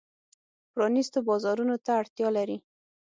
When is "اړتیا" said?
2.01-2.29